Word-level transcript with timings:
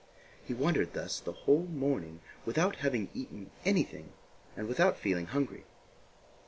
He 0.43 0.55
wandered 0.55 0.93
thus 0.93 1.19
the 1.19 1.31
whole 1.31 1.67
morning, 1.67 2.21
without 2.43 2.77
having 2.77 3.09
eaten 3.13 3.51
anything 3.65 4.13
and 4.57 4.67
without 4.67 4.97
feeling 4.97 5.27
hungry. 5.27 5.63